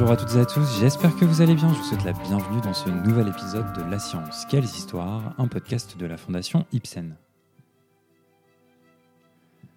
Bonjour 0.00 0.14
à 0.14 0.16
toutes 0.16 0.34
et 0.34 0.40
à 0.40 0.46
tous, 0.46 0.80
j'espère 0.80 1.14
que 1.14 1.26
vous 1.26 1.42
allez 1.42 1.54
bien. 1.54 1.68
Je 1.68 1.78
vous 1.78 1.84
souhaite 1.84 2.04
la 2.04 2.14
bienvenue 2.14 2.62
dans 2.62 2.72
ce 2.72 2.88
nouvel 2.88 3.28
épisode 3.28 3.70
de 3.74 3.82
La 3.82 3.98
Science, 3.98 4.46
Quelles 4.48 4.64
Histoires, 4.64 5.34
un 5.36 5.46
podcast 5.46 5.98
de 5.98 6.06
la 6.06 6.16
Fondation 6.16 6.64
Ibsen. 6.72 7.16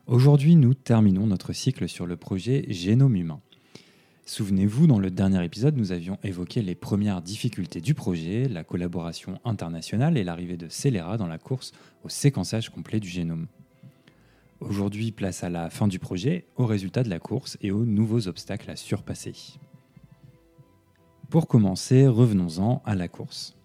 Aujourd'hui, 0.07 0.55
nous 0.55 0.75
terminons 0.75 1.27
notre 1.27 1.51
cycle 1.51 1.89
sur 1.89 2.07
le 2.07 2.15
projet 2.15 2.63
Génome 2.69 3.17
humain. 3.17 3.41
Souvenez-vous, 4.25 4.87
dans 4.87 4.97
le 4.97 5.11
dernier 5.11 5.43
épisode, 5.43 5.75
nous 5.75 5.91
avions 5.91 6.17
évoqué 6.23 6.61
les 6.61 6.75
premières 6.75 7.21
difficultés 7.21 7.81
du 7.81 7.93
projet, 7.93 8.47
la 8.47 8.63
collaboration 8.63 9.41
internationale 9.43 10.17
et 10.17 10.23
l'arrivée 10.23 10.55
de 10.55 10.69
Celera 10.69 11.17
dans 11.17 11.27
la 11.27 11.37
course 11.37 11.73
au 12.05 12.07
séquençage 12.07 12.69
complet 12.69 13.01
du 13.01 13.09
génome. 13.09 13.47
Aujourd'hui, 14.61 15.11
place 15.11 15.43
à 15.43 15.49
la 15.49 15.69
fin 15.69 15.89
du 15.89 15.99
projet, 15.99 16.45
aux 16.55 16.65
résultats 16.65 17.03
de 17.03 17.09
la 17.09 17.19
course 17.19 17.57
et 17.59 17.71
aux 17.71 17.83
nouveaux 17.83 18.29
obstacles 18.29 18.71
à 18.71 18.77
surpasser. 18.77 19.33
Pour 21.33 21.47
commencer, 21.47 22.05
revenons-en 22.05 22.83
à 22.85 22.93
la 22.93 23.07
course. 23.07 23.55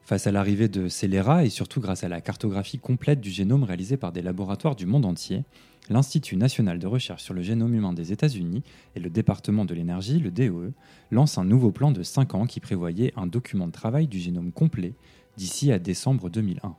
Face 0.00 0.26
à 0.26 0.32
l'arrivée 0.32 0.68
de 0.68 0.88
Celera 0.88 1.44
et 1.44 1.50
surtout 1.50 1.78
grâce 1.78 2.04
à 2.04 2.08
la 2.08 2.22
cartographie 2.22 2.78
complète 2.78 3.20
du 3.20 3.28
génome 3.28 3.64
réalisée 3.64 3.98
par 3.98 4.12
des 4.12 4.22
laboratoires 4.22 4.74
du 4.74 4.86
monde 4.86 5.04
entier, 5.04 5.44
l'Institut 5.90 6.38
national 6.38 6.78
de 6.78 6.86
recherche 6.86 7.22
sur 7.22 7.34
le 7.34 7.42
génome 7.42 7.74
humain 7.74 7.92
des 7.92 8.12
États-Unis 8.12 8.62
et 8.96 9.00
le 9.00 9.10
département 9.10 9.66
de 9.66 9.74
l'énergie, 9.74 10.18
le 10.20 10.30
DOE, 10.30 10.72
lancent 11.10 11.36
un 11.36 11.44
nouveau 11.44 11.70
plan 11.70 11.90
de 11.90 12.02
5 12.02 12.34
ans 12.34 12.46
qui 12.46 12.60
prévoyait 12.60 13.12
un 13.14 13.26
document 13.26 13.66
de 13.66 13.72
travail 13.72 14.08
du 14.08 14.18
génome 14.18 14.50
complet 14.50 14.94
d'ici 15.36 15.70
à 15.70 15.78
décembre 15.78 16.30
2001. 16.30 16.74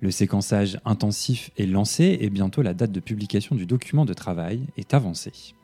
Le 0.00 0.10
séquençage 0.10 0.78
intensif 0.84 1.52
est 1.56 1.64
lancé 1.64 2.18
et 2.20 2.28
bientôt 2.28 2.60
la 2.60 2.74
date 2.74 2.92
de 2.92 3.00
publication 3.00 3.56
du 3.56 3.64
document 3.64 4.04
de 4.04 4.12
travail 4.12 4.66
est 4.76 4.92
avancée. 4.92 5.54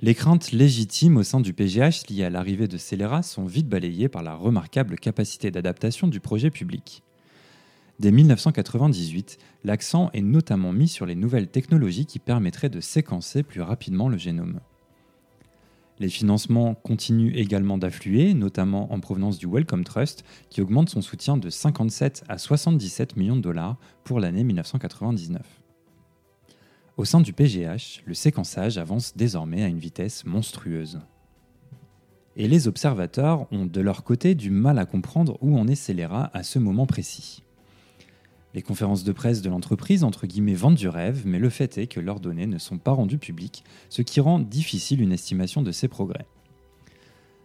Les 0.00 0.14
craintes 0.14 0.52
légitimes 0.52 1.16
au 1.16 1.24
sein 1.24 1.40
du 1.40 1.52
PGH 1.52 2.06
liées 2.08 2.22
à 2.22 2.30
l'arrivée 2.30 2.68
de 2.68 2.78
Celera 2.78 3.24
sont 3.24 3.46
vite 3.46 3.68
balayées 3.68 4.08
par 4.08 4.22
la 4.22 4.36
remarquable 4.36 4.96
capacité 4.96 5.50
d'adaptation 5.50 6.06
du 6.06 6.20
projet 6.20 6.50
public. 6.50 7.02
Dès 7.98 8.12
1998, 8.12 9.38
l'accent 9.64 10.10
est 10.12 10.22
notamment 10.22 10.70
mis 10.70 10.86
sur 10.86 11.04
les 11.04 11.16
nouvelles 11.16 11.48
technologies 11.48 12.06
qui 12.06 12.20
permettraient 12.20 12.68
de 12.68 12.78
séquencer 12.78 13.42
plus 13.42 13.60
rapidement 13.60 14.08
le 14.08 14.18
génome. 14.18 14.60
Les 15.98 16.08
financements 16.08 16.76
continuent 16.76 17.34
également 17.34 17.76
d'affluer, 17.76 18.34
notamment 18.34 18.92
en 18.92 19.00
provenance 19.00 19.36
du 19.36 19.48
Wellcome 19.48 19.82
Trust, 19.82 20.22
qui 20.48 20.62
augmente 20.62 20.90
son 20.90 21.02
soutien 21.02 21.36
de 21.36 21.50
57 21.50 22.22
à 22.28 22.38
77 22.38 23.16
millions 23.16 23.34
de 23.34 23.40
dollars 23.40 23.78
pour 24.04 24.20
l'année 24.20 24.44
1999. 24.44 25.42
Au 26.98 27.04
sein 27.04 27.20
du 27.20 27.32
PGH, 27.32 28.02
le 28.06 28.12
séquençage 28.12 28.76
avance 28.76 29.16
désormais 29.16 29.62
à 29.62 29.68
une 29.68 29.78
vitesse 29.78 30.24
monstrueuse. 30.24 30.98
Et 32.34 32.48
les 32.48 32.66
observateurs 32.66 33.46
ont 33.52 33.66
de 33.66 33.80
leur 33.80 34.02
côté 34.02 34.34
du 34.34 34.50
mal 34.50 34.80
à 34.80 34.84
comprendre 34.84 35.38
où 35.40 35.56
en 35.56 35.68
est 35.68 35.76
Celera 35.76 36.28
à 36.36 36.42
ce 36.42 36.58
moment 36.58 36.86
précis. 36.86 37.44
Les 38.52 38.62
conférences 38.62 39.04
de 39.04 39.12
presse 39.12 39.42
de 39.42 39.48
l'entreprise, 39.48 40.02
entre 40.02 40.26
guillemets, 40.26 40.54
vendent 40.54 40.74
du 40.74 40.88
rêve, 40.88 41.22
mais 41.24 41.38
le 41.38 41.50
fait 41.50 41.78
est 41.78 41.86
que 41.86 42.00
leurs 42.00 42.18
données 42.18 42.48
ne 42.48 42.58
sont 42.58 42.78
pas 42.78 42.90
rendues 42.90 43.18
publiques, 43.18 43.62
ce 43.90 44.02
qui 44.02 44.18
rend 44.18 44.40
difficile 44.40 45.00
une 45.00 45.12
estimation 45.12 45.62
de 45.62 45.70
ces 45.70 45.86
progrès. 45.86 46.26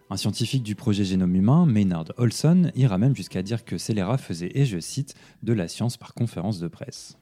Un 0.09 0.18
scientifique 0.18 0.64
du 0.64 0.74
projet 0.74 1.06
Génome 1.06 1.36
Humain, 1.36 1.68
Maynard 1.68 2.06
Olson, 2.18 2.72
ira 2.74 2.98
même 2.98 3.16
jusqu'à 3.16 3.44
dire 3.44 3.66
que 3.66 3.78
Celera 3.78 4.18
faisait, 4.18 4.52
et 4.56 4.66
je 4.66 4.80
cite, 4.80 5.14
de 5.44 5.54
la 5.54 5.68
science 5.68 5.96
par 5.96 6.16
conférence 6.16 6.58
de 6.58 6.68
presse. 6.68 7.20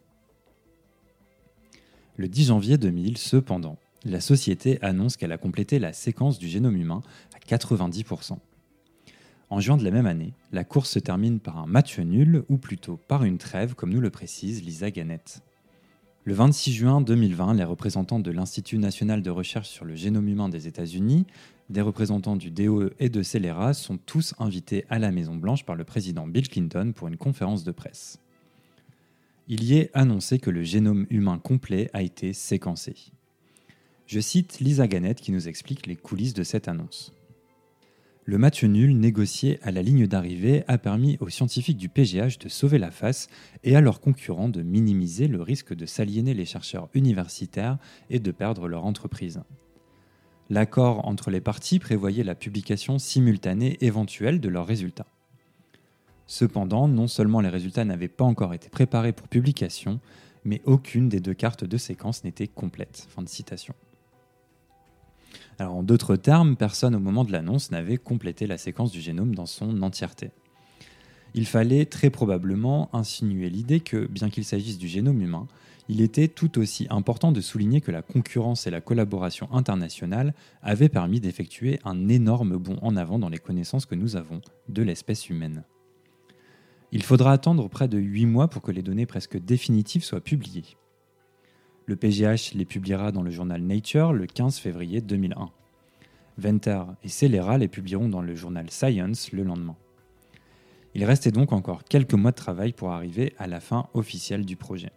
Le 2.21 2.27
10 2.27 2.45
janvier 2.45 2.77
2000, 2.77 3.17
cependant, 3.17 3.79
la 4.05 4.21
société 4.21 4.77
annonce 4.83 5.17
qu'elle 5.17 5.31
a 5.31 5.39
complété 5.39 5.79
la 5.79 5.91
séquence 5.91 6.37
du 6.37 6.47
génome 6.47 6.75
humain 6.75 7.01
à 7.33 7.39
90%. 7.39 8.37
En 9.49 9.59
juin 9.59 9.75
de 9.75 9.83
la 9.83 9.89
même 9.89 10.05
année, 10.05 10.33
la 10.51 10.63
course 10.63 10.91
se 10.91 10.99
termine 10.99 11.39
par 11.39 11.57
un 11.57 11.65
match 11.65 11.97
nul, 11.97 12.43
ou 12.47 12.57
plutôt 12.57 12.99
par 13.07 13.23
une 13.23 13.39
trêve, 13.39 13.73
comme 13.73 13.91
nous 13.91 14.01
le 14.01 14.11
précise 14.11 14.63
Lisa 14.63 14.91
Gannett. 14.91 15.41
Le 16.23 16.35
26 16.35 16.73
juin 16.73 17.01
2020, 17.01 17.55
les 17.55 17.63
représentants 17.63 18.19
de 18.19 18.29
l'Institut 18.29 18.77
national 18.77 19.23
de 19.23 19.31
recherche 19.31 19.69
sur 19.69 19.85
le 19.85 19.95
génome 19.95 20.27
humain 20.27 20.47
des 20.47 20.67
États-Unis, 20.67 21.25
des 21.71 21.81
représentants 21.81 22.35
du 22.35 22.51
DOE 22.51 22.91
et 22.99 23.09
de 23.09 23.23
Celera 23.23 23.73
sont 23.73 23.97
tous 23.97 24.35
invités 24.37 24.85
à 24.91 24.99
la 24.99 25.09
Maison-Blanche 25.09 25.65
par 25.65 25.75
le 25.75 25.85
président 25.85 26.27
Bill 26.27 26.47
Clinton 26.47 26.91
pour 26.95 27.07
une 27.07 27.17
conférence 27.17 27.63
de 27.63 27.71
presse. 27.71 28.19
Il 29.53 29.65
y 29.65 29.77
est 29.77 29.89
annoncé 29.93 30.39
que 30.39 30.49
le 30.49 30.63
génome 30.63 31.05
humain 31.09 31.37
complet 31.37 31.89
a 31.91 32.01
été 32.01 32.31
séquencé. 32.31 32.95
Je 34.05 34.21
cite 34.21 34.61
Lisa 34.61 34.87
Gannett 34.87 35.19
qui 35.19 35.33
nous 35.33 35.49
explique 35.49 35.87
les 35.87 35.97
coulisses 35.97 36.33
de 36.33 36.43
cette 36.43 36.69
annonce. 36.69 37.11
Le 38.23 38.37
match 38.37 38.63
nul 38.63 38.97
négocié 38.97 39.59
à 39.61 39.71
la 39.71 39.81
ligne 39.81 40.07
d'arrivée 40.07 40.63
a 40.69 40.77
permis 40.77 41.17
aux 41.19 41.27
scientifiques 41.27 41.75
du 41.75 41.89
PGH 41.89 42.39
de 42.39 42.47
sauver 42.47 42.77
la 42.77 42.91
face 42.91 43.27
et 43.65 43.75
à 43.75 43.81
leurs 43.81 43.99
concurrents 43.99 44.47
de 44.47 44.61
minimiser 44.61 45.27
le 45.27 45.41
risque 45.41 45.75
de 45.75 45.85
s'aliéner 45.85 46.33
les 46.33 46.45
chercheurs 46.45 46.87
universitaires 46.93 47.77
et 48.09 48.19
de 48.19 48.31
perdre 48.31 48.69
leur 48.69 48.85
entreprise. 48.85 49.41
L'accord 50.49 51.05
entre 51.05 51.29
les 51.29 51.41
parties 51.41 51.79
prévoyait 51.79 52.23
la 52.23 52.35
publication 52.35 52.99
simultanée 52.99 53.77
éventuelle 53.81 54.39
de 54.39 54.47
leurs 54.47 54.65
résultats. 54.65 55.07
Cependant, 56.31 56.87
non 56.87 57.07
seulement 57.07 57.41
les 57.41 57.49
résultats 57.49 57.83
n'avaient 57.83 58.07
pas 58.07 58.23
encore 58.23 58.53
été 58.53 58.69
préparés 58.69 59.11
pour 59.11 59.27
publication, 59.27 59.99
mais 60.45 60.61
aucune 60.63 61.09
des 61.09 61.19
deux 61.19 61.33
cartes 61.33 61.65
de 61.65 61.75
séquence 61.75 62.23
n'était 62.23 62.47
complète. 62.47 63.09
Alors, 65.59 65.75
en 65.75 65.83
d'autres 65.83 66.15
termes, 66.15 66.55
personne 66.55 66.95
au 66.95 67.01
moment 67.01 67.25
de 67.25 67.33
l'annonce 67.33 67.69
n'avait 67.69 67.97
complété 67.97 68.47
la 68.47 68.57
séquence 68.57 68.93
du 68.93 69.01
génome 69.01 69.35
dans 69.35 69.45
son 69.45 69.81
entièreté. 69.81 70.31
Il 71.33 71.45
fallait 71.45 71.83
très 71.83 72.09
probablement 72.09 72.87
insinuer 72.95 73.49
l'idée 73.49 73.81
que, 73.81 74.07
bien 74.07 74.29
qu'il 74.29 74.45
s'agisse 74.45 74.77
du 74.77 74.87
génome 74.87 75.21
humain, 75.21 75.49
il 75.89 75.99
était 75.99 76.29
tout 76.29 76.59
aussi 76.59 76.87
important 76.89 77.33
de 77.33 77.41
souligner 77.41 77.81
que 77.81 77.91
la 77.91 78.03
concurrence 78.03 78.67
et 78.67 78.71
la 78.71 78.79
collaboration 78.79 79.51
internationale 79.51 80.33
avaient 80.61 80.87
permis 80.87 81.19
d'effectuer 81.19 81.81
un 81.83 82.07
énorme 82.07 82.55
bond 82.55 82.79
en 82.81 82.95
avant 82.95 83.19
dans 83.19 83.27
les 83.27 83.37
connaissances 83.37 83.85
que 83.85 83.95
nous 83.95 84.15
avons 84.15 84.39
de 84.69 84.81
l'espèce 84.81 85.29
humaine. 85.29 85.65
Il 86.93 87.03
faudra 87.03 87.31
attendre 87.31 87.69
près 87.69 87.87
de 87.87 87.97
8 87.97 88.25
mois 88.25 88.49
pour 88.49 88.61
que 88.61 88.71
les 88.71 88.81
données 88.81 89.05
presque 89.05 89.37
définitives 89.37 90.03
soient 90.03 90.19
publiées. 90.19 90.75
Le 91.85 91.95
PGH 91.95 92.53
les 92.53 92.65
publiera 92.65 93.13
dans 93.13 93.23
le 93.23 93.31
journal 93.31 93.61
Nature 93.61 94.11
le 94.11 94.25
15 94.27 94.57
février 94.59 94.99
2001. 94.99 95.51
Venter 96.37 96.83
et 97.03 97.07
Celera 97.07 97.57
les 97.57 97.69
publieront 97.69 98.09
dans 98.09 98.21
le 98.21 98.35
journal 98.35 98.69
Science 98.69 99.31
le 99.31 99.43
lendemain. 99.43 99.77
Il 100.93 101.05
restait 101.05 101.31
donc 101.31 101.53
encore 101.53 101.85
quelques 101.85 102.13
mois 102.13 102.31
de 102.31 102.35
travail 102.35 102.73
pour 102.73 102.91
arriver 102.91 103.33
à 103.37 103.47
la 103.47 103.61
fin 103.61 103.87
officielle 103.93 104.45
du 104.45 104.57
projet. 104.57 104.91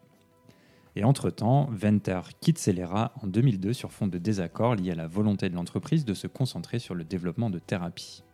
Et 0.96 1.04
entre-temps, 1.04 1.68
Venter 1.70 2.20
quitte 2.40 2.58
Celera 2.58 3.12
en 3.22 3.28
2002 3.28 3.72
sur 3.72 3.92
fond 3.92 4.08
de 4.08 4.18
désaccords 4.18 4.74
liés 4.74 4.90
à 4.90 4.96
la 4.96 5.06
volonté 5.06 5.48
de 5.48 5.54
l'entreprise 5.54 6.04
de 6.04 6.14
se 6.14 6.26
concentrer 6.26 6.80
sur 6.80 6.96
le 6.96 7.04
développement 7.04 7.50
de 7.50 7.60
thérapies. 7.60 8.24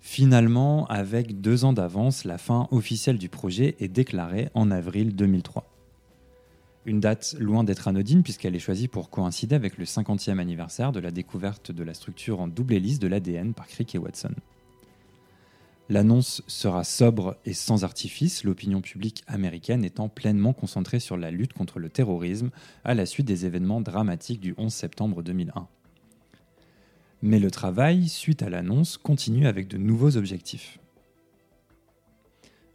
Finalement, 0.00 0.86
avec 0.86 1.40
deux 1.40 1.64
ans 1.64 1.74
d'avance, 1.74 2.24
la 2.24 2.38
fin 2.38 2.68
officielle 2.70 3.18
du 3.18 3.28
projet 3.28 3.76
est 3.80 3.88
déclarée 3.88 4.48
en 4.54 4.70
avril 4.70 5.14
2003. 5.14 5.66
Une 6.86 7.00
date 7.00 7.36
loin 7.38 7.64
d'être 7.64 7.86
anodine 7.86 8.22
puisqu'elle 8.22 8.56
est 8.56 8.60
choisie 8.60 8.88
pour 8.88 9.10
coïncider 9.10 9.54
avec 9.54 9.76
le 9.76 9.84
50e 9.84 10.38
anniversaire 10.38 10.92
de 10.92 11.00
la 11.00 11.10
découverte 11.10 11.70
de 11.70 11.84
la 11.84 11.92
structure 11.92 12.40
en 12.40 12.48
double 12.48 12.74
hélice 12.74 12.98
de 12.98 13.08
l'ADN 13.08 13.52
par 13.52 13.66
Crick 13.66 13.94
et 13.94 13.98
Watson. 13.98 14.34
L'annonce 15.90 16.42
sera 16.46 16.82
sobre 16.82 17.36
et 17.44 17.52
sans 17.52 17.84
artifice, 17.84 18.44
l'opinion 18.44 18.80
publique 18.80 19.22
américaine 19.26 19.84
étant 19.84 20.08
pleinement 20.08 20.54
concentrée 20.54 21.00
sur 21.00 21.18
la 21.18 21.30
lutte 21.30 21.52
contre 21.52 21.78
le 21.78 21.90
terrorisme 21.90 22.50
à 22.84 22.94
la 22.94 23.04
suite 23.04 23.26
des 23.26 23.44
événements 23.44 23.82
dramatiques 23.82 24.40
du 24.40 24.54
11 24.56 24.72
septembre 24.72 25.22
2001. 25.22 25.68
Mais 27.22 27.38
le 27.38 27.50
travail, 27.50 28.08
suite 28.08 28.42
à 28.42 28.48
l'annonce, 28.48 28.96
continue 28.96 29.46
avec 29.46 29.68
de 29.68 29.76
nouveaux 29.76 30.16
objectifs. 30.16 30.78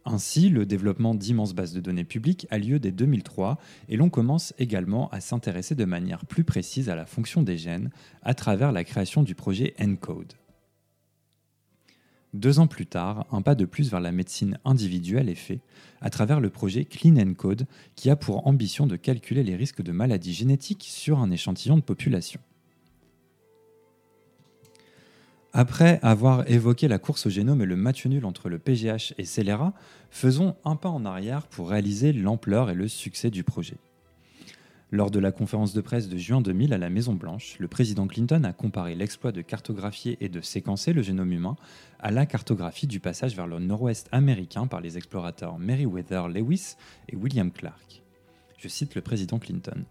Ainsi, 0.04 0.50
le 0.50 0.66
développement 0.66 1.16
d'immenses 1.16 1.52
bases 1.52 1.72
de 1.72 1.80
données 1.80 2.04
publiques 2.04 2.46
a 2.50 2.58
lieu 2.58 2.78
dès 2.78 2.92
2003 2.92 3.58
et 3.88 3.96
l'on 3.96 4.08
commence 4.08 4.54
également 4.56 5.08
à 5.08 5.20
s'intéresser 5.20 5.74
de 5.74 5.84
manière 5.84 6.24
plus 6.26 6.44
précise 6.44 6.88
à 6.88 6.94
la 6.94 7.06
fonction 7.06 7.42
des 7.42 7.58
gènes 7.58 7.90
à 8.22 8.34
travers 8.34 8.70
la 8.70 8.84
création 8.84 9.24
du 9.24 9.34
projet 9.34 9.74
ENCODE. 9.80 10.34
Deux 12.34 12.60
ans 12.60 12.68
plus 12.68 12.86
tard, 12.86 13.26
un 13.32 13.42
pas 13.42 13.56
de 13.56 13.64
plus 13.64 13.90
vers 13.90 13.98
la 13.98 14.12
médecine 14.12 14.60
individuelle 14.64 15.28
est 15.28 15.34
fait 15.34 15.60
à 16.00 16.10
travers 16.10 16.38
le 16.38 16.50
projet 16.50 16.84
Clean 16.84 17.16
ENCODE 17.16 17.66
qui 17.96 18.08
a 18.08 18.14
pour 18.14 18.46
ambition 18.46 18.86
de 18.86 18.94
calculer 18.94 19.42
les 19.42 19.56
risques 19.56 19.82
de 19.82 19.90
maladies 19.90 20.34
génétiques 20.34 20.84
sur 20.86 21.18
un 21.18 21.32
échantillon 21.32 21.78
de 21.78 21.82
population. 21.82 22.40
Après 25.58 25.98
avoir 26.02 26.46
évoqué 26.50 26.86
la 26.86 26.98
course 26.98 27.24
au 27.24 27.30
génome 27.30 27.62
et 27.62 27.64
le 27.64 27.76
match 27.76 28.04
nul 28.04 28.26
entre 28.26 28.50
le 28.50 28.58
PGH 28.58 29.14
et 29.16 29.24
Celera, 29.24 29.72
faisons 30.10 30.54
un 30.66 30.76
pas 30.76 30.90
en 30.90 31.06
arrière 31.06 31.46
pour 31.46 31.70
réaliser 31.70 32.12
l'ampleur 32.12 32.68
et 32.68 32.74
le 32.74 32.88
succès 32.88 33.30
du 33.30 33.42
projet. 33.42 33.78
Lors 34.90 35.10
de 35.10 35.18
la 35.18 35.32
conférence 35.32 35.72
de 35.72 35.80
presse 35.80 36.10
de 36.10 36.18
juin 36.18 36.42
2000 36.42 36.74
à 36.74 36.78
la 36.78 36.90
Maison-Blanche, 36.90 37.56
le 37.58 37.68
président 37.68 38.06
Clinton 38.06 38.44
a 38.44 38.52
comparé 38.52 38.94
l'exploit 38.94 39.32
de 39.32 39.40
cartographier 39.40 40.18
et 40.20 40.28
de 40.28 40.42
séquencer 40.42 40.92
le 40.92 41.00
génome 41.00 41.32
humain 41.32 41.56
à 42.00 42.10
la 42.10 42.26
cartographie 42.26 42.86
du 42.86 43.00
passage 43.00 43.34
vers 43.34 43.46
le 43.46 43.58
nord-ouest 43.58 44.10
américain 44.12 44.66
par 44.66 44.82
les 44.82 44.98
explorateurs 44.98 45.58
Meriwether 45.58 46.28
Lewis 46.28 46.74
et 47.08 47.16
William 47.16 47.50
Clark. 47.50 48.02
Je 48.58 48.68
cite 48.68 48.94
le 48.94 49.00
président 49.00 49.38
Clinton. 49.38 49.86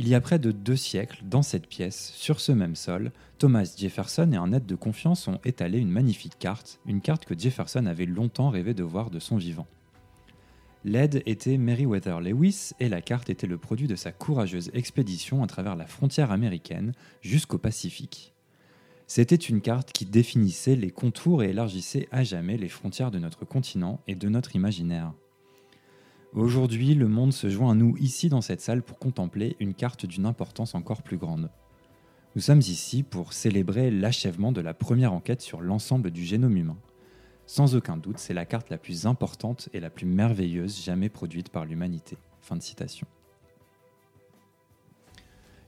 Il 0.00 0.06
y 0.06 0.14
a 0.14 0.20
près 0.20 0.38
de 0.38 0.52
deux 0.52 0.76
siècles, 0.76 1.24
dans 1.24 1.42
cette 1.42 1.66
pièce, 1.66 2.12
sur 2.14 2.38
ce 2.38 2.52
même 2.52 2.76
sol, 2.76 3.10
Thomas 3.38 3.74
Jefferson 3.76 4.30
et 4.32 4.36
un 4.36 4.52
aide 4.52 4.64
de 4.64 4.76
confiance 4.76 5.26
ont 5.26 5.40
étalé 5.44 5.80
une 5.80 5.90
magnifique 5.90 6.38
carte, 6.38 6.78
une 6.86 7.00
carte 7.00 7.24
que 7.24 7.36
Jefferson 7.36 7.84
avait 7.84 8.06
longtemps 8.06 8.48
rêvé 8.48 8.74
de 8.74 8.84
voir 8.84 9.10
de 9.10 9.18
son 9.18 9.36
vivant. 9.36 9.66
L'aide 10.84 11.24
était 11.26 11.58
Meriwether 11.58 12.20
Lewis 12.20 12.70
et 12.78 12.88
la 12.88 13.02
carte 13.02 13.28
était 13.28 13.48
le 13.48 13.58
produit 13.58 13.88
de 13.88 13.96
sa 13.96 14.12
courageuse 14.12 14.70
expédition 14.72 15.42
à 15.42 15.48
travers 15.48 15.74
la 15.74 15.88
frontière 15.88 16.30
américaine 16.30 16.92
jusqu'au 17.20 17.58
Pacifique. 17.58 18.32
C'était 19.08 19.34
une 19.34 19.60
carte 19.60 19.90
qui 19.90 20.06
définissait 20.06 20.76
les 20.76 20.92
contours 20.92 21.42
et 21.42 21.50
élargissait 21.50 22.06
à 22.12 22.22
jamais 22.22 22.56
les 22.56 22.68
frontières 22.68 23.10
de 23.10 23.18
notre 23.18 23.44
continent 23.44 24.00
et 24.06 24.14
de 24.14 24.28
notre 24.28 24.54
imaginaire. 24.54 25.12
Aujourd'hui, 26.34 26.94
le 26.94 27.08
monde 27.08 27.32
se 27.32 27.48
joint 27.48 27.72
à 27.72 27.74
nous 27.74 27.96
ici 27.96 28.28
dans 28.28 28.42
cette 28.42 28.60
salle 28.60 28.82
pour 28.82 28.98
contempler 28.98 29.56
une 29.60 29.72
carte 29.72 30.04
d'une 30.04 30.26
importance 30.26 30.74
encore 30.74 31.02
plus 31.02 31.16
grande. 31.16 31.50
Nous 32.36 32.42
sommes 32.42 32.60
ici 32.60 33.02
pour 33.02 33.32
célébrer 33.32 33.90
l'achèvement 33.90 34.52
de 34.52 34.60
la 34.60 34.74
première 34.74 35.14
enquête 35.14 35.40
sur 35.40 35.62
l'ensemble 35.62 36.10
du 36.10 36.22
génome 36.24 36.58
humain. 36.58 36.76
Sans 37.46 37.74
aucun 37.74 37.96
doute, 37.96 38.18
c'est 38.18 38.34
la 38.34 38.44
carte 38.44 38.68
la 38.68 38.76
plus 38.76 39.06
importante 39.06 39.70
et 39.72 39.80
la 39.80 39.88
plus 39.88 40.04
merveilleuse 40.04 40.84
jamais 40.84 41.08
produite 41.08 41.48
par 41.48 41.64
l'humanité. 41.64 42.18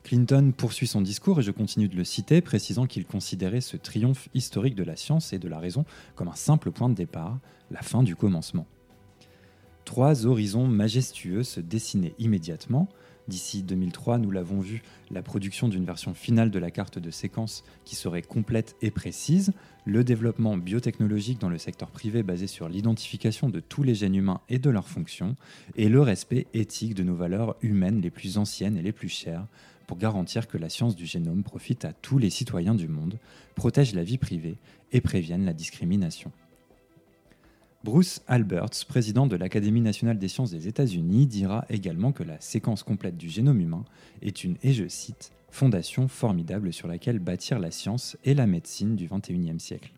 Clinton 0.04 0.52
poursuit 0.54 0.86
son 0.86 1.00
discours 1.00 1.40
et 1.40 1.42
je 1.42 1.52
continue 1.52 1.88
de 1.88 1.96
le 1.96 2.04
citer, 2.04 2.42
précisant 2.42 2.86
qu'il 2.86 3.06
considérait 3.06 3.62
ce 3.62 3.78
triomphe 3.78 4.28
historique 4.34 4.74
de 4.74 4.84
la 4.84 4.96
science 4.96 5.32
et 5.32 5.38
de 5.38 5.48
la 5.48 5.58
raison 5.58 5.86
comme 6.16 6.28
un 6.28 6.34
simple 6.34 6.70
point 6.70 6.90
de 6.90 6.94
départ, 6.94 7.38
la 7.70 7.80
fin 7.80 8.02
du 8.02 8.14
commencement. 8.14 8.66
Trois 9.90 10.24
horizons 10.24 10.68
majestueux 10.68 11.42
se 11.42 11.58
dessinaient 11.58 12.14
immédiatement, 12.20 12.88
D'ici 13.26 13.64
2003, 13.64 14.18
nous 14.18 14.30
l'avons 14.30 14.60
vu, 14.60 14.82
la 15.10 15.20
production 15.20 15.68
d'une 15.68 15.84
version 15.84 16.14
finale 16.14 16.52
de 16.52 16.60
la 16.60 16.70
carte 16.70 17.00
de 17.00 17.10
séquence 17.10 17.64
qui 17.84 17.96
serait 17.96 18.22
complète 18.22 18.76
et 18.82 18.92
précise, 18.92 19.52
le 19.84 20.04
développement 20.04 20.56
biotechnologique 20.56 21.40
dans 21.40 21.48
le 21.48 21.58
secteur 21.58 21.90
privé 21.90 22.22
basé 22.22 22.46
sur 22.46 22.68
l'identification 22.68 23.48
de 23.48 23.58
tous 23.58 23.82
les 23.82 23.96
gènes 23.96 24.14
humains 24.14 24.40
et 24.48 24.60
de 24.60 24.70
leurs 24.70 24.88
fonctions, 24.88 25.34
et 25.74 25.88
le 25.88 26.00
respect 26.00 26.46
éthique 26.54 26.94
de 26.94 27.02
nos 27.02 27.16
valeurs 27.16 27.56
humaines 27.60 28.00
les 28.00 28.10
plus 28.10 28.38
anciennes 28.38 28.76
et 28.76 28.82
les 28.82 28.92
plus 28.92 29.08
chères, 29.08 29.46
pour 29.88 29.98
garantir 29.98 30.46
que 30.46 30.56
la 30.56 30.68
science 30.68 30.94
du 30.94 31.04
génome 31.04 31.42
profite 31.42 31.84
à 31.84 31.92
tous 31.92 32.18
les 32.18 32.30
citoyens 32.30 32.76
du 32.76 32.86
monde, 32.86 33.18
protège 33.56 33.94
la 33.94 34.04
vie 34.04 34.18
privée 34.18 34.58
et 34.92 35.00
prévienne 35.00 35.44
la 35.44 35.52
discrimination. 35.52 36.30
Bruce 37.82 38.20
Alberts, 38.28 38.84
président 38.86 39.26
de 39.26 39.36
l'Académie 39.36 39.80
nationale 39.80 40.18
des 40.18 40.28
sciences 40.28 40.50
des 40.50 40.68
États-Unis, 40.68 41.26
dira 41.26 41.64
également 41.70 42.12
que 42.12 42.22
la 42.22 42.38
séquence 42.38 42.82
complète 42.82 43.16
du 43.16 43.30
génome 43.30 43.62
humain 43.62 43.86
est 44.20 44.44
une, 44.44 44.56
et 44.62 44.74
je 44.74 44.86
cite, 44.86 45.32
fondation 45.50 46.06
formidable 46.06 46.74
sur 46.74 46.88
laquelle 46.88 47.18
bâtir 47.18 47.58
la 47.58 47.70
science 47.70 48.18
et 48.22 48.34
la 48.34 48.46
médecine 48.46 48.96
du 48.96 49.08
XXIe 49.08 49.58
siècle. 49.58 49.92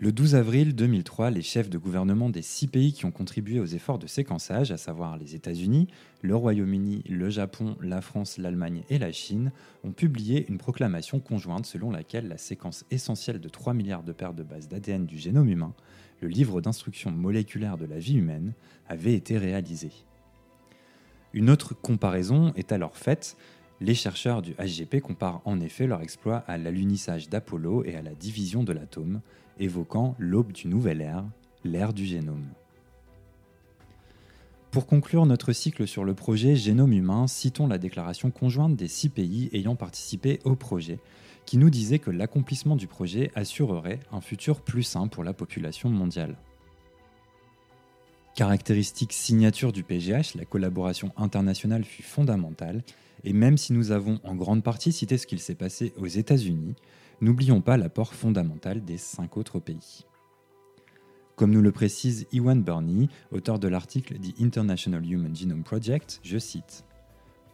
Le 0.00 0.12
12 0.12 0.36
avril 0.36 0.76
2003, 0.76 1.30
les 1.30 1.42
chefs 1.42 1.68
de 1.68 1.76
gouvernement 1.76 2.30
des 2.30 2.40
six 2.40 2.68
pays 2.68 2.92
qui 2.92 3.04
ont 3.04 3.10
contribué 3.10 3.58
aux 3.58 3.66
efforts 3.66 3.98
de 3.98 4.06
séquençage, 4.06 4.70
à 4.70 4.76
savoir 4.76 5.16
les 5.16 5.34
États-Unis, 5.34 5.88
le 6.22 6.36
Royaume-Uni, 6.36 7.02
le 7.08 7.30
Japon, 7.30 7.76
la 7.82 8.00
France, 8.00 8.38
l'Allemagne 8.38 8.84
et 8.90 8.98
la 9.00 9.10
Chine, 9.10 9.50
ont 9.82 9.90
publié 9.90 10.46
une 10.48 10.58
proclamation 10.58 11.18
conjointe 11.18 11.66
selon 11.66 11.90
laquelle 11.90 12.28
la 12.28 12.38
séquence 12.38 12.84
essentielle 12.92 13.40
de 13.40 13.48
3 13.48 13.74
milliards 13.74 14.04
de 14.04 14.12
paires 14.12 14.34
de 14.34 14.44
bases 14.44 14.68
d'ADN 14.68 15.04
du 15.04 15.18
génome 15.18 15.48
humain, 15.48 15.74
le 16.20 16.28
livre 16.28 16.60
d'instructions 16.60 17.10
moléculaires 17.10 17.76
de 17.76 17.86
la 17.86 17.98
vie 17.98 18.18
humaine, 18.18 18.52
avait 18.88 19.14
été 19.14 19.36
réalisée. 19.36 20.04
Une 21.32 21.50
autre 21.50 21.74
comparaison 21.74 22.52
est 22.54 22.70
alors 22.70 22.96
faite. 22.96 23.36
Les 23.80 23.96
chercheurs 23.96 24.42
du 24.42 24.52
HGP 24.52 25.00
comparent 25.00 25.42
en 25.44 25.60
effet 25.60 25.88
leur 25.88 26.02
exploit 26.02 26.44
à 26.46 26.56
l'alunissage 26.56 27.28
d'Apollo 27.28 27.82
et 27.84 27.96
à 27.96 28.02
la 28.02 28.14
division 28.14 28.62
de 28.62 28.72
l'atome, 28.72 29.22
évoquant 29.58 30.14
l'aube 30.18 30.52
du 30.52 30.68
nouvel 30.68 31.00
ère, 31.00 31.24
l'ère 31.64 31.92
du 31.92 32.04
génome. 32.04 32.46
Pour 34.70 34.86
conclure 34.86 35.24
notre 35.24 35.52
cycle 35.52 35.86
sur 35.86 36.04
le 36.04 36.14
projet 36.14 36.54
Génome 36.54 36.92
humain, 36.92 37.26
citons 37.26 37.66
la 37.66 37.78
déclaration 37.78 38.30
conjointe 38.30 38.76
des 38.76 38.88
six 38.88 39.08
pays 39.08 39.48
ayant 39.54 39.76
participé 39.76 40.40
au 40.44 40.56
projet, 40.56 41.00
qui 41.46 41.56
nous 41.56 41.70
disait 41.70 41.98
que 41.98 42.10
l'accomplissement 42.10 42.76
du 42.76 42.86
projet 42.86 43.30
assurerait 43.34 44.00
un 44.12 44.20
futur 44.20 44.60
plus 44.60 44.82
sain 44.82 45.08
pour 45.08 45.24
la 45.24 45.32
population 45.32 45.88
mondiale. 45.88 46.36
Caractéristique 48.34 49.14
signature 49.14 49.72
du 49.72 49.82
PGH, 49.82 50.34
la 50.34 50.44
collaboration 50.44 51.12
internationale 51.16 51.84
fut 51.84 52.02
fondamentale, 52.02 52.84
et 53.24 53.32
même 53.32 53.56
si 53.56 53.72
nous 53.72 53.90
avons 53.90 54.20
en 54.22 54.34
grande 54.34 54.62
partie 54.62 54.92
cité 54.92 55.16
ce 55.16 55.26
qu'il 55.26 55.40
s'est 55.40 55.54
passé 55.54 55.94
aux 55.96 56.06
États-Unis, 56.06 56.74
n'oublions 57.20 57.60
pas 57.60 57.76
l'apport 57.76 58.14
fondamental 58.14 58.84
des 58.84 58.98
cinq 58.98 59.36
autres 59.36 59.58
pays. 59.58 60.04
Comme 61.36 61.52
nous 61.52 61.62
le 61.62 61.72
précise 61.72 62.26
Iwan 62.32 62.62
Burney, 62.62 63.08
auteur 63.30 63.58
de 63.58 63.68
l'article 63.68 64.18
The 64.18 64.40
International 64.40 65.04
Human 65.04 65.34
Genome 65.34 65.62
Project, 65.62 66.20
je 66.24 66.38
cite 66.38 66.84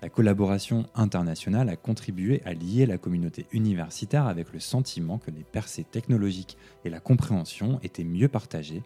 La 0.00 0.08
collaboration 0.08 0.86
internationale 0.94 1.68
a 1.68 1.76
contribué 1.76 2.40
à 2.44 2.54
lier 2.54 2.86
la 2.86 2.98
communauté 2.98 3.46
universitaire 3.52 4.26
avec 4.26 4.52
le 4.52 4.60
sentiment 4.60 5.18
que 5.18 5.30
les 5.30 5.44
percées 5.44 5.84
technologiques 5.84 6.56
et 6.84 6.90
la 6.90 7.00
compréhension 7.00 7.78
étaient 7.82 8.04
mieux 8.04 8.28
partagées, 8.28 8.82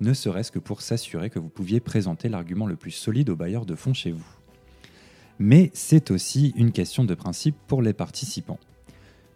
ne 0.00 0.12
serait-ce 0.14 0.50
que 0.50 0.58
pour 0.58 0.82
s'assurer 0.82 1.30
que 1.30 1.38
vous 1.38 1.48
pouviez 1.48 1.78
présenter 1.78 2.28
l'argument 2.28 2.66
le 2.66 2.76
plus 2.76 2.90
solide 2.90 3.30
aux 3.30 3.36
bailleurs 3.36 3.66
de 3.66 3.74
fonds 3.74 3.94
chez 3.94 4.12
vous. 4.12 4.26
Mais 5.38 5.70
c'est 5.74 6.10
aussi 6.10 6.52
une 6.56 6.72
question 6.72 7.04
de 7.04 7.14
principe 7.14 7.56
pour 7.66 7.82
les 7.82 7.92
participants. 7.92 8.58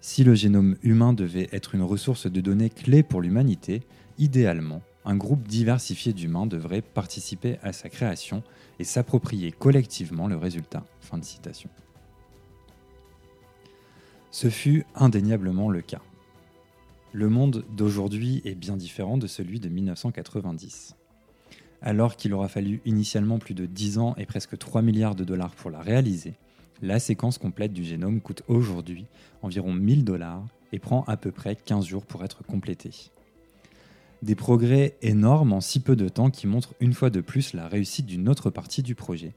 Si 0.06 0.22
le 0.22 0.34
génome 0.34 0.76
humain 0.82 1.14
devait 1.14 1.48
être 1.50 1.74
une 1.74 1.82
ressource 1.82 2.30
de 2.30 2.42
données 2.42 2.68
clé 2.68 3.02
pour 3.02 3.22
l'humanité, 3.22 3.80
idéalement, 4.18 4.82
un 5.06 5.16
groupe 5.16 5.48
diversifié 5.48 6.12
d'humains 6.12 6.44
devrait 6.44 6.82
participer 6.82 7.56
à 7.62 7.72
sa 7.72 7.88
création 7.88 8.42
et 8.78 8.84
s'approprier 8.84 9.50
collectivement 9.50 10.28
le 10.28 10.36
résultat. 10.36 10.84
Ce 14.30 14.50
fut 14.50 14.84
indéniablement 14.94 15.70
le 15.70 15.80
cas. 15.80 16.02
Le 17.14 17.30
monde 17.30 17.64
d'aujourd'hui 17.74 18.42
est 18.44 18.54
bien 18.54 18.76
différent 18.76 19.16
de 19.16 19.26
celui 19.26 19.58
de 19.58 19.70
1990. 19.70 20.96
Alors 21.80 22.16
qu'il 22.16 22.34
aura 22.34 22.48
fallu 22.48 22.82
initialement 22.84 23.38
plus 23.38 23.54
de 23.54 23.64
10 23.64 23.96
ans 23.96 24.14
et 24.18 24.26
presque 24.26 24.58
3 24.58 24.82
milliards 24.82 25.14
de 25.14 25.24
dollars 25.24 25.54
pour 25.54 25.70
la 25.70 25.80
réaliser, 25.80 26.34
la 26.82 26.98
séquence 26.98 27.38
complète 27.38 27.72
du 27.72 27.84
génome 27.84 28.20
coûte 28.20 28.42
aujourd'hui 28.48 29.06
environ 29.42 29.72
1000 29.72 30.04
dollars 30.04 30.44
et 30.72 30.78
prend 30.78 31.04
à 31.04 31.16
peu 31.16 31.30
près 31.30 31.56
15 31.56 31.86
jours 31.86 32.04
pour 32.04 32.24
être 32.24 32.44
complétée. 32.44 33.10
Des 34.22 34.34
progrès 34.34 34.96
énormes 35.02 35.52
en 35.52 35.60
si 35.60 35.80
peu 35.80 35.96
de 35.96 36.08
temps 36.08 36.30
qui 36.30 36.46
montrent 36.46 36.74
une 36.80 36.94
fois 36.94 37.10
de 37.10 37.20
plus 37.20 37.52
la 37.52 37.68
réussite 37.68 38.06
d'une 38.06 38.28
autre 38.28 38.50
partie 38.50 38.82
du 38.82 38.94
projet, 38.94 39.32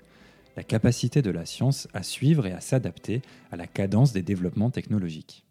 la 0.55 0.63
capacité 0.63 1.21
de 1.21 1.29
la 1.29 1.45
science 1.45 1.87
à 1.93 2.03
suivre 2.03 2.47
et 2.47 2.53
à 2.53 2.61
s'adapter 2.61 3.21
à 3.51 3.57
la 3.57 3.67
cadence 3.67 4.13
des 4.13 4.23
développements 4.23 4.71
technologiques. 4.71 5.43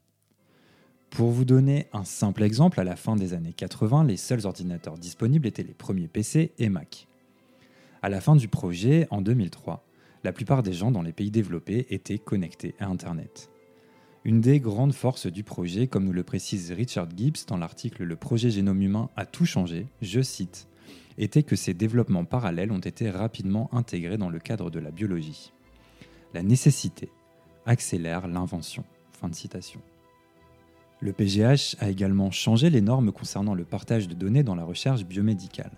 Pour 1.10 1.30
vous 1.30 1.44
donner 1.44 1.86
un 1.92 2.04
simple 2.04 2.42
exemple, 2.42 2.80
à 2.80 2.84
la 2.84 2.96
fin 2.96 3.14
des 3.14 3.32
années 3.32 3.52
80, 3.52 4.04
les 4.04 4.16
seuls 4.16 4.44
ordinateurs 4.44 4.98
disponibles 4.98 5.46
étaient 5.46 5.62
les 5.62 5.72
premiers 5.72 6.08
PC 6.08 6.52
et 6.58 6.68
Mac. 6.68 7.06
À 8.02 8.08
la 8.08 8.20
fin 8.20 8.36
du 8.36 8.48
projet, 8.48 9.06
en 9.10 9.22
2003, 9.22 9.85
la 10.26 10.32
plupart 10.32 10.64
des 10.64 10.72
gens 10.72 10.90
dans 10.90 11.02
les 11.02 11.12
pays 11.12 11.30
développés 11.30 11.86
étaient 11.90 12.18
connectés 12.18 12.74
à 12.80 12.86
Internet. 12.86 13.48
Une 14.24 14.40
des 14.40 14.58
grandes 14.58 14.92
forces 14.92 15.28
du 15.28 15.44
projet, 15.44 15.86
comme 15.86 16.04
nous 16.04 16.12
le 16.12 16.24
précise 16.24 16.72
Richard 16.72 17.06
Gibbs 17.16 17.46
dans 17.46 17.56
l'article 17.56 18.02
Le 18.02 18.16
projet 18.16 18.50
génome 18.50 18.82
humain 18.82 19.08
a 19.14 19.24
tout 19.24 19.44
changé, 19.44 19.86
je 20.02 20.20
cite, 20.20 20.66
était 21.16 21.44
que 21.44 21.54
ces 21.54 21.74
développements 21.74 22.24
parallèles 22.24 22.72
ont 22.72 22.80
été 22.80 23.08
rapidement 23.08 23.72
intégrés 23.72 24.18
dans 24.18 24.28
le 24.28 24.40
cadre 24.40 24.68
de 24.68 24.80
la 24.80 24.90
biologie. 24.90 25.52
La 26.34 26.42
nécessité 26.42 27.08
accélère 27.64 28.26
l'invention. 28.26 28.82
Fin 29.12 29.28
de 29.28 29.34
citation. 29.36 29.80
Le 30.98 31.12
PGH 31.12 31.76
a 31.78 31.88
également 31.88 32.32
changé 32.32 32.68
les 32.68 32.80
normes 32.80 33.12
concernant 33.12 33.54
le 33.54 33.64
partage 33.64 34.08
de 34.08 34.14
données 34.14 34.42
dans 34.42 34.56
la 34.56 34.64
recherche 34.64 35.04
biomédicale. 35.04 35.70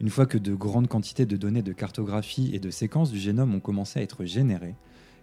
Une 0.00 0.10
fois 0.10 0.26
que 0.26 0.38
de 0.38 0.54
grandes 0.54 0.88
quantités 0.88 1.26
de 1.26 1.36
données 1.36 1.62
de 1.62 1.72
cartographie 1.72 2.50
et 2.54 2.58
de 2.58 2.70
séquences 2.70 3.12
du 3.12 3.18
génome 3.18 3.54
ont 3.54 3.60
commencé 3.60 4.00
à 4.00 4.02
être 4.02 4.24
générées, 4.24 4.74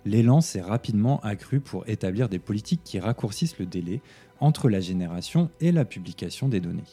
l'élan 0.06 0.42
s'est 0.42 0.62
rapidement 0.62 1.20
accru 1.22 1.60
pour 1.60 1.88
établir 1.90 2.30
des 2.30 2.40
politiques 2.40 2.82
qui 2.84 3.00
raccourcissent 3.00 3.60
le 3.60 3.66
délai 3.66 4.02
entre 4.40 4.70
la 4.70 4.80
génération 4.80 5.50
et 5.60 5.72
la 5.72 5.86
publication 5.86 6.48
des 6.48 6.62
données. 6.62 6.84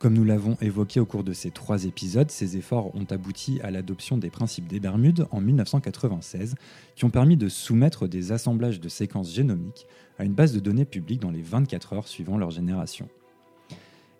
Comme 0.00 0.14
nous 0.14 0.24
l'avons 0.24 0.56
évoqué 0.62 0.98
au 0.98 1.04
cours 1.04 1.24
de 1.24 1.34
ces 1.34 1.50
trois 1.50 1.84
épisodes, 1.84 2.30
ces 2.30 2.56
efforts 2.56 2.94
ont 2.96 3.04
abouti 3.10 3.60
à 3.60 3.70
l'adoption 3.70 4.16
des 4.16 4.30
principes 4.30 4.66
des 4.66 4.80
Bermudes 4.80 5.26
en 5.30 5.42
1996, 5.42 6.54
qui 6.96 7.04
ont 7.04 7.10
permis 7.10 7.36
de 7.36 7.50
soumettre 7.50 8.08
des 8.08 8.32
assemblages 8.32 8.80
de 8.80 8.88
séquences 8.88 9.30
génomiques 9.30 9.86
à 10.18 10.24
une 10.24 10.32
base 10.32 10.54
de 10.54 10.60
données 10.60 10.86
publique 10.86 11.20
dans 11.20 11.30
les 11.30 11.42
24 11.42 11.92
heures 11.92 12.08
suivant 12.08 12.38
leur 12.38 12.50
génération. 12.50 13.10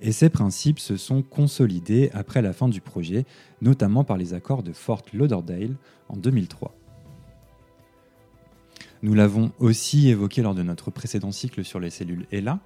Et 0.02 0.12
ces 0.12 0.30
principes 0.30 0.78
se 0.78 0.97
sont 0.97 1.23
consolidés 1.23 2.11
après 2.14 2.42
la 2.42 2.52
fin 2.52 2.69
du 2.69 2.80
projet, 2.80 3.26
notamment 3.61 4.04
par 4.04 4.16
les 4.16 4.33
accords 4.35 4.62
de 4.62 4.73
Fort 4.73 5.02
Lauderdale 5.12 5.76
en 6.09 6.16
2003. 6.16 6.75
Nous 9.02 9.14
l'avons 9.14 9.52
aussi 9.59 10.09
évoqué 10.09 10.42
lors 10.42 10.54
de 10.54 10.62
notre 10.62 10.90
précédent 10.90 11.33
cycle 11.33 11.64
sur 11.64 11.80
les 11.80 11.90
cellules 11.90 12.26
ELA, 12.33 12.61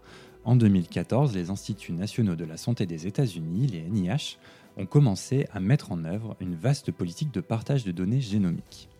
en 0.44 0.56
2014, 0.56 1.34
les 1.34 1.48
Instituts 1.48 1.92
nationaux 1.92 2.36
de 2.36 2.44
la 2.44 2.58
santé 2.58 2.84
des 2.84 3.06
États-Unis, 3.06 3.66
les 3.66 3.88
NIH, 3.88 4.36
ont 4.76 4.84
commencé 4.84 5.46
à 5.52 5.60
mettre 5.60 5.90
en 5.90 6.04
œuvre 6.04 6.36
une 6.38 6.54
vaste 6.54 6.92
politique 6.92 7.32
de 7.32 7.40
partage 7.40 7.84
de 7.84 7.92
données 7.92 8.20
génomiques. 8.20 8.90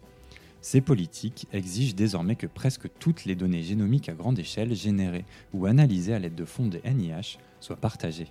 Ces 0.65 0.81
politiques 0.81 1.47
exigent 1.53 1.95
désormais 1.95 2.37
que 2.37 2.47
presque 2.47 2.89
toutes 2.99 3.27
les 3.27 3.35
données 3.35 3.63
génomiques 3.63 4.09
à 4.09 4.15
grande 4.15 4.39
échelle 4.39 4.75
générées 4.75 5.27
ou 5.53 5.67
analysées 5.67 6.15
à 6.15 6.19
l'aide 6.19 6.35
de 6.35 6.47
fonds 6.47 6.69
des 6.69 6.81
NIH 6.91 7.37
soient 7.61 7.77
partagées. 7.77 8.29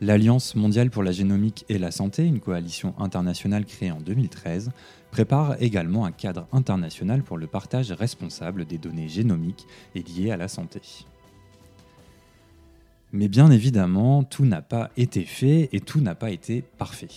L'Alliance 0.00 0.54
mondiale 0.54 0.90
pour 0.90 1.02
la 1.02 1.10
génomique 1.10 1.64
et 1.68 1.76
la 1.76 1.90
santé, 1.90 2.24
une 2.24 2.38
coalition 2.38 2.94
internationale 3.00 3.64
créée 3.64 3.90
en 3.90 4.00
2013, 4.00 4.70
prépare 5.10 5.60
également 5.60 6.04
un 6.04 6.12
cadre 6.12 6.46
international 6.52 7.24
pour 7.24 7.36
le 7.36 7.48
partage 7.48 7.90
responsable 7.90 8.66
des 8.66 8.78
données 8.78 9.08
génomiques 9.08 9.66
et 9.96 10.04
liées 10.04 10.30
à 10.30 10.36
la 10.36 10.46
santé. 10.46 10.80
Mais 13.10 13.26
bien 13.26 13.50
évidemment, 13.50 14.22
tout 14.22 14.44
n'a 14.44 14.62
pas 14.62 14.92
été 14.96 15.24
fait 15.24 15.68
et 15.72 15.80
tout 15.80 16.00
n'a 16.00 16.14
pas 16.14 16.30
été 16.30 16.62
parfait. 16.78 17.08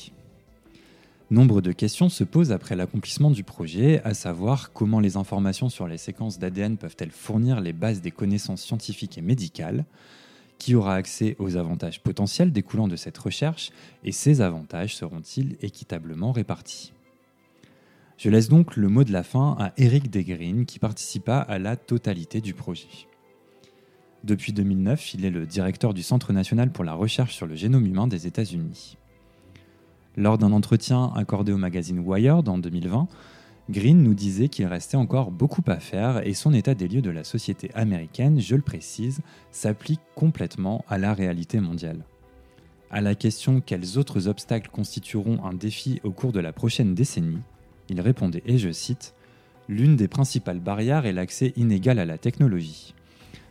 Nombre 1.33 1.61
de 1.61 1.71
questions 1.71 2.09
se 2.09 2.23
posent 2.23 2.51
après 2.51 2.75
l'accomplissement 2.75 3.31
du 3.31 3.43
projet, 3.43 4.03
à 4.03 4.13
savoir 4.13 4.71
comment 4.71 4.99
les 4.99 5.17
informations 5.17 5.67
sur 5.67 5.87
les 5.87 5.97
séquences 5.97 6.37
d'ADN 6.37 6.77
peuvent-elles 6.77 7.09
fournir 7.09 7.59
les 7.59 7.73
bases 7.73 8.01
des 8.01 8.11
connaissances 8.11 8.61
scientifiques 8.61 9.17
et 9.17 9.21
médicales, 9.21 9.85
qui 10.59 10.75
aura 10.75 10.93
accès 10.93 11.35
aux 11.39 11.57
avantages 11.57 12.03
potentiels 12.03 12.51
découlant 12.51 12.87
de 12.87 12.95
cette 12.95 13.17
recherche 13.17 13.71
et 14.03 14.11
ces 14.11 14.41
avantages 14.41 14.95
seront-ils 14.95 15.57
équitablement 15.63 16.33
répartis? 16.33 16.93
Je 18.19 18.29
laisse 18.29 18.47
donc 18.47 18.75
le 18.75 18.87
mot 18.87 19.03
de 19.03 19.11
la 19.11 19.23
fin 19.23 19.57
à 19.59 19.73
Eric 19.77 20.11
Degreen 20.11 20.67
qui 20.67 20.77
participa 20.77 21.39
à 21.39 21.57
la 21.57 21.77
totalité 21.77 22.41
du 22.41 22.53
projet. 22.53 23.07
Depuis 24.23 24.53
2009, 24.53 25.15
il 25.15 25.25
est 25.25 25.31
le 25.31 25.47
directeur 25.47 25.95
du 25.95 26.03
Centre 26.03 26.31
national 26.31 26.71
pour 26.71 26.83
la 26.83 26.93
recherche 26.93 27.33
sur 27.33 27.47
le 27.47 27.55
génome 27.55 27.87
humain 27.87 28.05
des 28.05 28.27
États-Unis. 28.27 28.97
Lors 30.15 30.37
d'un 30.37 30.51
entretien 30.51 31.11
accordé 31.15 31.51
au 31.51 31.57
magazine 31.57 31.99
Wired 31.99 32.47
en 32.47 32.57
2020, 32.57 33.07
Green 33.69 34.03
nous 34.03 34.13
disait 34.13 34.49
qu'il 34.49 34.65
restait 34.65 34.97
encore 34.97 35.31
beaucoup 35.31 35.63
à 35.67 35.79
faire 35.79 36.27
et 36.27 36.33
son 36.33 36.53
état 36.53 36.75
des 36.75 36.87
lieux 36.87 37.01
de 37.01 37.09
la 37.09 37.23
société 37.23 37.71
américaine, 37.73 38.39
je 38.39 38.55
le 38.55 38.61
précise, 38.61 39.21
s'applique 39.51 40.01
complètement 40.15 40.83
à 40.89 40.97
la 40.97 41.13
réalité 41.13 41.59
mondiale. 41.59 42.03
À 42.91 43.01
la 43.01 43.15
question 43.15 43.59
quels 43.59 43.97
autres 43.97 44.27
obstacles 44.27 44.69
constitueront 44.69 45.43
un 45.45 45.53
défi 45.53 45.99
au 46.03 46.11
cours 46.11 46.31
de 46.31 46.39
la 46.39 46.53
prochaine 46.53 46.93
décennie, 46.93 47.41
il 47.89 47.99
répondait, 48.01 48.43
et 48.45 48.57
je 48.57 48.71
cite, 48.71 49.13
L'une 49.69 49.95
des 49.95 50.09
principales 50.09 50.59
barrières 50.59 51.05
est 51.05 51.13
l'accès 51.13 51.53
inégal 51.55 51.97
à 51.97 52.05
la 52.05 52.17
technologie. 52.17 52.93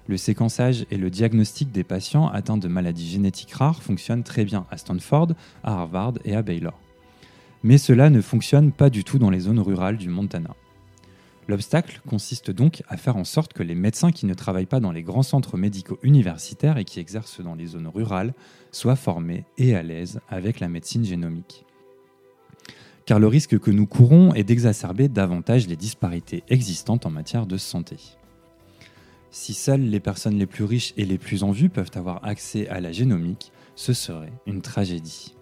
Le 0.08 0.16
séquençage 0.16 0.84
et 0.90 0.96
le 0.96 1.10
diagnostic 1.10 1.70
des 1.70 1.84
patients 1.84 2.28
atteints 2.28 2.58
de 2.58 2.68
maladies 2.68 3.08
génétiques 3.08 3.52
rares 3.52 3.82
fonctionnent 3.82 4.24
très 4.24 4.44
bien 4.44 4.66
à 4.70 4.76
Stanford, 4.76 5.28
à 5.62 5.74
Harvard 5.74 6.14
et 6.24 6.34
à 6.34 6.42
Baylor 6.42 6.78
mais 7.62 7.78
cela 7.78 8.10
ne 8.10 8.20
fonctionne 8.20 8.72
pas 8.72 8.90
du 8.90 9.04
tout 9.04 9.18
dans 9.18 9.30
les 9.30 9.40
zones 9.40 9.60
rurales 9.60 9.96
du 9.96 10.08
Montana. 10.08 10.54
L'obstacle 11.48 12.00
consiste 12.06 12.50
donc 12.50 12.82
à 12.88 12.96
faire 12.96 13.16
en 13.16 13.24
sorte 13.24 13.52
que 13.52 13.62
les 13.62 13.74
médecins 13.74 14.12
qui 14.12 14.26
ne 14.26 14.34
travaillent 14.34 14.66
pas 14.66 14.80
dans 14.80 14.92
les 14.92 15.02
grands 15.02 15.24
centres 15.24 15.56
médicaux 15.56 15.98
universitaires 16.02 16.78
et 16.78 16.84
qui 16.84 17.00
exercent 17.00 17.40
dans 17.40 17.54
les 17.54 17.66
zones 17.66 17.88
rurales 17.88 18.32
soient 18.70 18.96
formés 18.96 19.44
et 19.58 19.74
à 19.74 19.82
l'aise 19.82 20.20
avec 20.28 20.60
la 20.60 20.68
médecine 20.68 21.04
génomique. 21.04 21.64
Car 23.06 23.18
le 23.18 23.26
risque 23.26 23.58
que 23.58 23.72
nous 23.72 23.86
courons 23.86 24.32
est 24.34 24.44
d'exacerber 24.44 25.08
davantage 25.08 25.66
les 25.66 25.76
disparités 25.76 26.44
existantes 26.48 27.06
en 27.06 27.10
matière 27.10 27.46
de 27.46 27.56
santé. 27.56 27.96
Si 29.32 29.54
seules 29.54 29.88
les 29.88 29.98
personnes 29.98 30.38
les 30.38 30.44
plus 30.44 30.64
riches 30.64 30.92
et 30.98 31.06
les 31.06 31.16
plus 31.16 31.42
en 31.42 31.52
vue 31.52 31.70
peuvent 31.70 31.90
avoir 31.94 32.22
accès 32.22 32.68
à 32.68 32.80
la 32.80 32.92
génomique, 32.92 33.50
ce 33.76 33.94
serait 33.94 34.32
une 34.46 34.60
tragédie. 34.60 35.34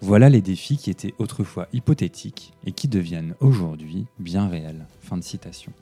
Voilà 0.00 0.28
les 0.28 0.40
défis 0.40 0.76
qui 0.76 0.88
étaient 0.88 1.14
autrefois 1.18 1.66
hypothétiques 1.72 2.52
et 2.64 2.70
qui 2.70 2.86
deviennent 2.86 3.34
aujourd'hui 3.40 4.06
bien 4.20 4.46
réels. 4.46 4.86
Fin 5.00 5.16
de 5.16 5.24
citation. 5.24 5.72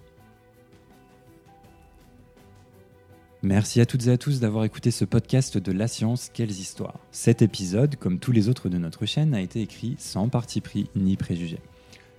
Merci 3.43 3.83
à 3.83 3.87
toutes 3.87 4.07
et 4.07 4.11
à 4.11 4.17
tous 4.17 4.41
d'avoir 4.41 4.65
écouté 4.65 4.91
ce 4.91 5.05
podcast 5.05 5.59
de 5.59 5.73
La 5.73 5.89
Science, 5.89 6.31
quelles 6.33 6.51
histoires. 6.51 6.99
Cet 7.11 7.43
épisode, 7.43 7.97
comme 7.97 8.19
tous 8.19 8.33
les 8.33 8.49
autres 8.49 8.71
de 8.71 8.79
notre 8.79 9.05
chaîne, 9.05 9.35
a 9.35 9.43
été 9.43 9.61
écrit 9.61 9.95
sans 9.99 10.31
parti 10.31 10.63
pris 10.63 10.89
ni 10.97 11.19
préjugé. 11.19 11.59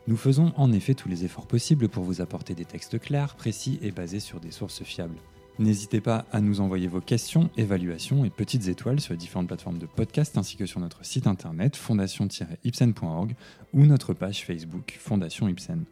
Nous 0.07 0.17
faisons 0.17 0.53
en 0.55 0.71
effet 0.71 0.93
tous 0.93 1.09
les 1.09 1.25
efforts 1.25 1.47
possibles 1.47 1.89
pour 1.89 2.03
vous 2.03 2.21
apporter 2.21 2.55
des 2.55 2.63
textes 2.63 2.97
clairs, 2.97 3.35
précis 3.35 3.77
et 3.81 3.91
basés 3.91 4.21
sur 4.21 4.39
des 4.39 4.51
sources 4.51 4.83
fiables. 4.83 5.17
N'hésitez 5.59 6.01
pas 6.01 6.25
à 6.31 6.39
nous 6.39 6.61
envoyer 6.61 6.87
vos 6.87 7.01
questions, 7.01 7.49
évaluations 7.57 8.23
et 8.23 8.29
petites 8.29 8.67
étoiles 8.67 9.01
sur 9.01 9.13
les 9.13 9.17
différentes 9.17 9.47
plateformes 9.47 9.79
de 9.79 9.85
podcast 9.85 10.37
ainsi 10.37 10.55
que 10.55 10.65
sur 10.65 10.79
notre 10.79 11.03
site 11.03 11.27
internet 11.27 11.75
fondation-ipsen.org 11.75 13.35
ou 13.73 13.85
notre 13.85 14.13
page 14.13 14.45
Facebook 14.45 14.95
Fondation 14.99 15.49
Ipsen. 15.49 15.83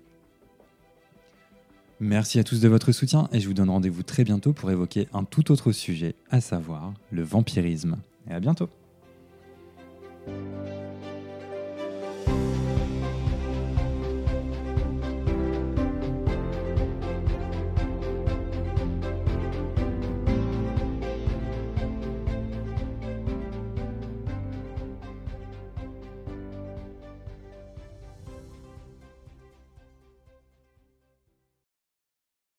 Merci 2.00 2.40
à 2.40 2.44
tous 2.44 2.62
de 2.62 2.68
votre 2.68 2.92
soutien 2.92 3.28
et 3.34 3.40
je 3.40 3.48
vous 3.48 3.54
donne 3.54 3.70
rendez-vous 3.70 4.04
très 4.04 4.24
bientôt 4.24 4.54
pour 4.54 4.70
évoquer 4.70 5.08
un 5.14 5.24
tout 5.24 5.52
autre 5.52 5.72
sujet, 5.72 6.16
à 6.30 6.42
savoir 6.42 6.94
le 7.12 7.24
vampirisme. 7.24 7.98
Et 8.30 8.34
à 8.34 8.40
bientôt 8.40 8.70